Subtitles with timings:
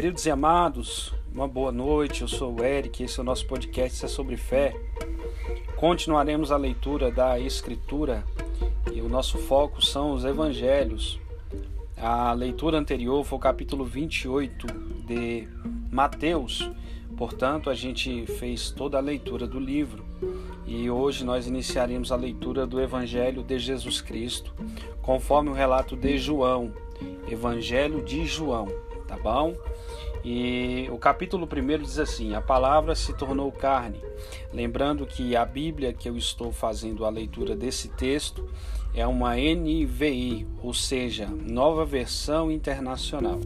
[0.00, 2.22] Queridos e amados, uma boa noite.
[2.22, 4.74] Eu sou o Eric, esse é o nosso podcast é sobre fé.
[5.76, 8.24] Continuaremos a leitura da Escritura
[8.90, 11.20] e o nosso foco são os evangelhos.
[11.98, 14.68] A leitura anterior foi o capítulo 28
[15.06, 15.46] de
[15.92, 16.70] Mateus.
[17.14, 20.02] Portanto, a gente fez toda a leitura do livro
[20.66, 24.54] e hoje nós iniciaremos a leitura do Evangelho de Jesus Cristo,
[25.02, 26.72] conforme o relato de João,
[27.28, 28.66] Evangelho de João,
[29.06, 29.54] tá bom?
[30.24, 34.00] E o capítulo 1 diz assim: A palavra se tornou carne.
[34.52, 38.48] Lembrando que a Bíblia que eu estou fazendo a leitura desse texto
[38.94, 43.40] é uma NVI, ou seja, nova versão internacional.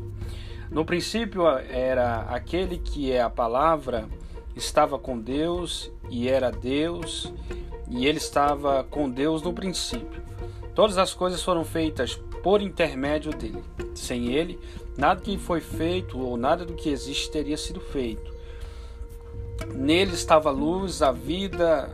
[0.70, 4.09] No princípio era aquele que é a palavra,
[4.56, 7.32] estava com Deus e era Deus,
[7.88, 10.24] e ele estava com Deus no princípio.
[10.74, 13.62] Todas as coisas foram feitas por intermédio dele.
[13.95, 14.59] Sem ele,
[14.96, 18.32] nada que foi feito ou nada do que existe teria sido feito.
[19.73, 21.90] Nele estava a luz, a vida,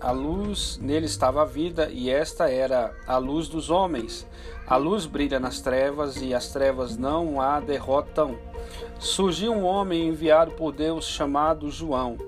[0.00, 4.26] a luz, nele estava a vida, e esta era a luz dos homens.
[4.66, 8.38] A luz brilha nas trevas, e as trevas não a derrotam.
[8.98, 12.18] Surgiu um homem enviado por Deus chamado João.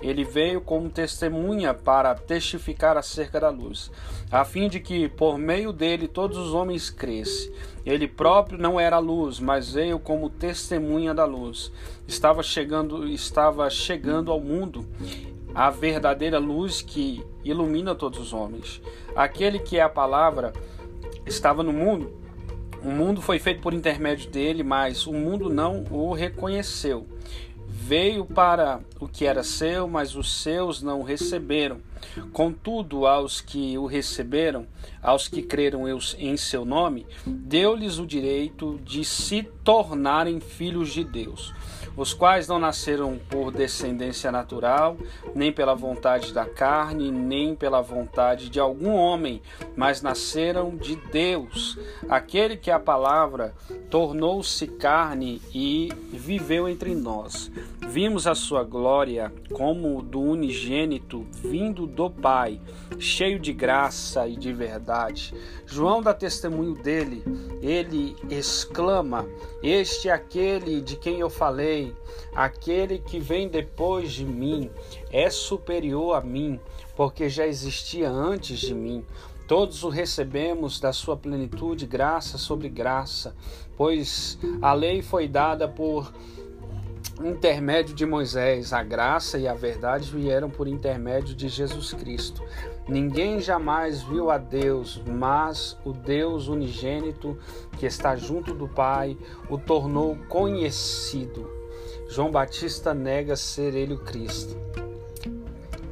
[0.00, 3.90] Ele veio como testemunha para testificar acerca da luz,
[4.30, 7.52] a fim de que por meio dele todos os homens crescem.
[7.84, 11.72] Ele próprio não era luz, mas veio como testemunha da luz.
[12.06, 14.86] Estava chegando, estava chegando ao mundo
[15.54, 18.80] a verdadeira luz que ilumina todos os homens.
[19.14, 20.52] Aquele que é a palavra
[21.26, 22.21] estava no mundo
[22.84, 27.06] o mundo foi feito por intermédio dele, mas o mundo não o reconheceu.
[27.68, 31.78] Veio para o que era seu, mas os seus não o receberam.
[32.32, 34.66] Contudo, aos que o receberam,
[35.02, 35.84] aos que creram
[36.18, 41.52] em seu nome, deu-lhes o direito de se tornarem filhos de Deus
[41.96, 44.96] os quais não nasceram por descendência natural,
[45.34, 49.42] nem pela vontade da carne, nem pela vontade de algum homem,
[49.76, 51.78] mas nasceram de Deus.
[52.08, 53.54] Aquele que a palavra
[53.90, 57.50] tornou-se carne e viveu entre nós.
[57.92, 62.58] Vimos a sua glória como do unigênito vindo do Pai,
[62.98, 65.34] cheio de graça e de verdade.
[65.66, 67.22] João dá testemunho dele,
[67.60, 69.28] ele exclama:
[69.62, 71.94] Este é aquele de quem eu falei,
[72.34, 74.70] aquele que vem depois de mim,
[75.10, 76.58] é superior a mim,
[76.96, 79.04] porque já existia antes de mim.
[79.46, 83.36] Todos o recebemos da sua plenitude, graça sobre graça,
[83.76, 86.10] pois a lei foi dada por
[87.20, 92.42] intermédio de Moisés, a graça e a verdade vieram por intermédio de Jesus Cristo.
[92.88, 97.38] Ninguém jamais viu a Deus, mas o Deus unigênito
[97.78, 99.16] que está junto do Pai
[99.48, 101.48] o tornou conhecido.
[102.08, 104.56] João Batista nega ser ele o Cristo.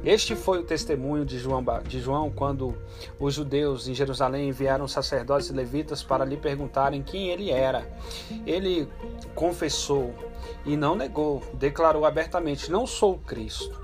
[0.03, 2.75] Este foi o testemunho de João, de João quando
[3.19, 7.87] os judeus em Jerusalém enviaram sacerdotes e levitas para lhe perguntarem quem ele era.
[8.45, 8.87] Ele
[9.35, 10.11] confessou
[10.65, 13.79] e não negou, declarou abertamente: Não sou Cristo.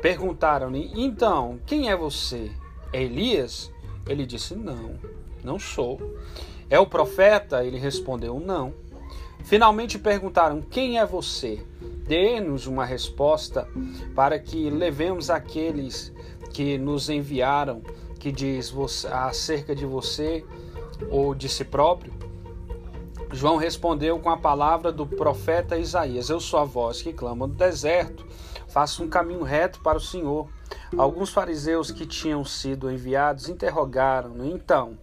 [0.00, 2.50] Perguntaram-lhe: Então, quem é você?
[2.92, 3.70] É Elias?
[4.06, 4.98] Ele disse: Não,
[5.42, 6.00] não sou.
[6.68, 7.64] É o profeta?
[7.64, 8.74] Ele respondeu: Não.
[9.44, 11.64] Finalmente perguntaram: Quem é você?
[12.06, 13.68] Dê-nos uma resposta
[14.14, 16.12] para que levemos aqueles
[16.52, 17.82] que nos enviaram,
[18.18, 18.72] que diz
[19.10, 20.44] acerca de você
[21.10, 22.23] ou de si próprio.
[23.34, 27.52] João respondeu com a palavra do profeta Isaías: Eu sou a voz que clama no
[27.52, 28.24] deserto,
[28.68, 30.48] faça um caminho reto para o Senhor.
[30.96, 34.96] Alguns fariseus que tinham sido enviados interrogaram-no: Então,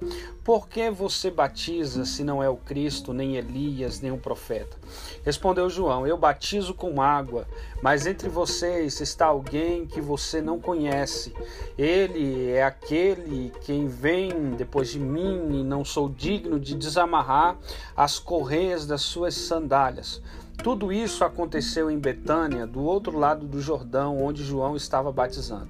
[0.43, 4.77] por que você batiza se não é o Cristo, nem Elias, nem o profeta?
[5.23, 7.47] Respondeu João: Eu batizo com água,
[7.81, 11.33] mas entre vocês está alguém que você não conhece.
[11.77, 17.57] Ele é aquele quem vem depois de mim e não sou digno de desamarrar
[17.95, 20.21] as correias das suas sandálias.
[20.63, 25.69] Tudo isso aconteceu em Betânia, do outro lado do Jordão, onde João estava batizando.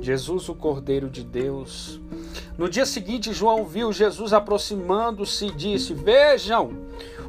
[0.00, 2.00] Jesus, o Cordeiro de Deus.
[2.56, 6.72] No dia seguinte, João viu Jesus aproximando-se e disse: Vejam,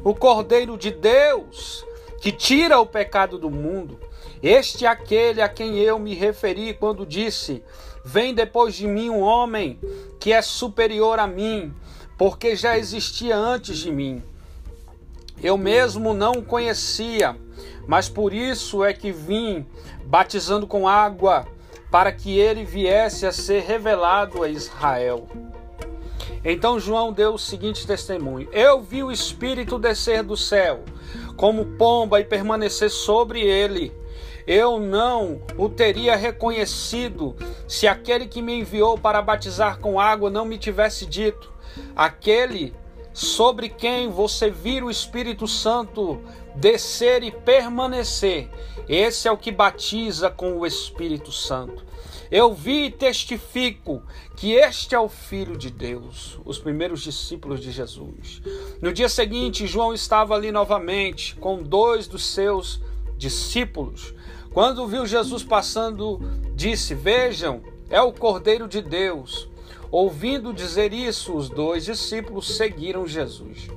[0.02, 1.84] o Cordeiro de Deus
[2.22, 3.98] que tira o pecado do mundo.
[4.40, 7.64] Este é aquele a quem eu me referi quando disse:
[8.04, 9.78] Vem depois de mim um homem
[10.20, 11.74] que é superior a mim,
[12.16, 14.22] porque já existia antes de mim.
[15.42, 17.36] Eu mesmo não o conhecia,
[17.86, 19.66] mas por isso é que vim
[20.04, 21.46] batizando com água,
[21.90, 25.28] para que ele viesse a ser revelado a Israel.
[26.44, 30.84] Então João deu o seguinte testemunho: Eu vi o Espírito descer do céu,
[31.36, 33.92] como pomba e permanecer sobre ele.
[34.46, 37.36] Eu não o teria reconhecido
[37.68, 41.52] se aquele que me enviou para batizar com água não me tivesse dito:
[41.94, 42.74] aquele
[43.12, 46.20] sobre quem você vira o Espírito Santo
[46.54, 48.48] descer e permanecer,
[48.88, 51.84] esse é o que batiza com o Espírito Santo.
[52.30, 54.02] Eu vi e testifico
[54.36, 58.40] que este é o Filho de Deus, os primeiros discípulos de Jesus.
[58.80, 62.80] No dia seguinte, João estava ali novamente com dois dos seus
[63.18, 64.14] discípulos.
[64.50, 66.20] Quando viu Jesus passando,
[66.54, 69.46] disse: Vejam, é o Cordeiro de Deus.
[69.92, 73.68] Ouvindo dizer isso, os dois discípulos seguiram Jesus.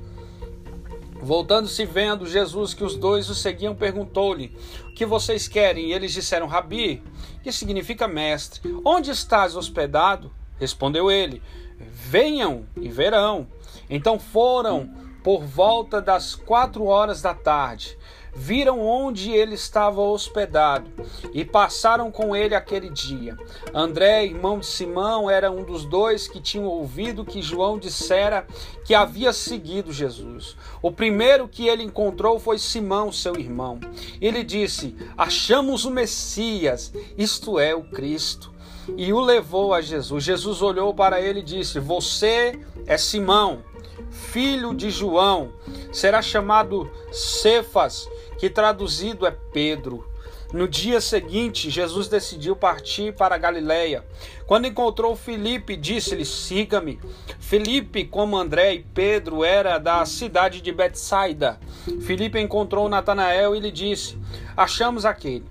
[1.20, 4.56] Voltando-se vendo Jesus que os dois o seguiam, perguntou-lhe:
[4.88, 5.88] O que vocês querem?
[5.88, 7.02] E eles disseram: Rabi,
[7.42, 8.62] que significa mestre.
[8.82, 10.32] Onde estás hospedado?
[10.58, 11.42] Respondeu ele:
[11.78, 13.46] Venham e verão.
[13.90, 14.88] Então foram
[15.22, 17.98] por volta das quatro horas da tarde
[18.36, 20.90] viram onde ele estava hospedado
[21.32, 23.36] e passaram com ele aquele dia.
[23.72, 28.46] André, irmão de Simão, era um dos dois que tinham ouvido que João dissera
[28.84, 30.54] que havia seguido Jesus.
[30.82, 33.80] O primeiro que ele encontrou foi Simão, seu irmão.
[34.20, 38.54] Ele disse: Achamos o Messias, isto é, o Cristo.
[38.96, 40.22] E o levou a Jesus.
[40.22, 43.64] Jesus olhou para ele e disse: Você é Simão,
[44.10, 45.52] filho de João,
[45.90, 48.06] será chamado Cefas
[48.38, 50.06] que traduzido é Pedro.
[50.52, 54.04] No dia seguinte, Jesus decidiu partir para Galiléia.
[54.46, 57.00] Quando encontrou Filipe, disse-lhe: Siga-me.
[57.40, 61.58] Filipe, como André e Pedro, era da cidade de Betsaida.
[62.02, 64.16] Filipe encontrou Natanael e lhe disse:
[64.56, 65.44] Achamos aquele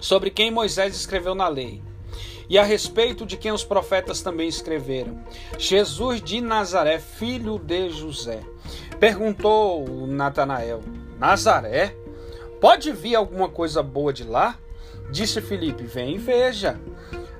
[0.00, 1.80] sobre quem Moisés escreveu na lei
[2.48, 5.18] e a respeito de quem os profetas também escreveram.
[5.58, 8.40] Jesus de Nazaré, filho de José.
[9.00, 10.82] Perguntou Natanael:
[11.18, 11.96] Nazaré?
[12.60, 14.58] Pode vir alguma coisa boa de lá?
[15.10, 16.80] Disse Filipe: Vem e veja.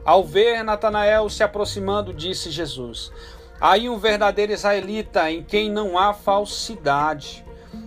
[0.05, 3.11] Ao ver Natanael se aproximando, disse Jesus:
[3.61, 7.45] Aí um verdadeiro israelita em quem não há falsidade.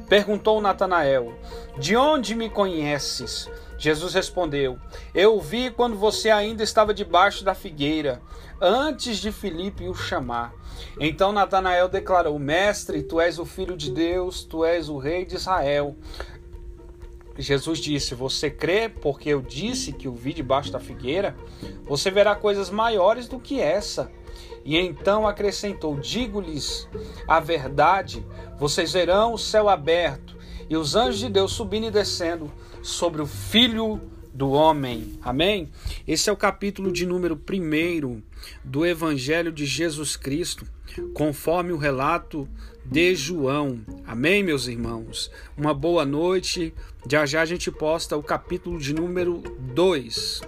[0.10, 1.34] Perguntou Natanael:
[1.78, 3.50] De onde me conheces?
[3.78, 4.80] Jesus respondeu:
[5.14, 8.22] Eu vi quando você ainda estava debaixo da figueira,
[8.60, 10.54] antes de Filipe o chamar.
[11.00, 15.36] Então Natanael declarou: Mestre, tu és o filho de Deus, tu és o rei de
[15.36, 15.96] Israel.
[17.38, 21.36] Jesus disse: Você crê porque eu disse que o vi debaixo da figueira?
[21.84, 24.12] Você verá coisas maiores do que essa.
[24.66, 26.90] E então acrescentou: Digo-lhes
[27.28, 28.26] a verdade,
[28.58, 30.37] vocês verão o céu aberto
[30.70, 34.02] e os anjos de Deus subindo e descendo sobre o Filho
[34.34, 35.18] do Homem.
[35.22, 35.72] Amém?
[36.08, 38.22] Esse é o capítulo de número 1
[38.64, 40.66] do Evangelho de Jesus Cristo,
[41.14, 42.48] conforme o relato
[42.86, 43.82] de João.
[44.06, 45.32] Amém, meus irmãos?
[45.58, 46.74] Uma boa noite.
[47.10, 49.42] Já já a gente posta o capítulo de número
[49.74, 50.42] 2.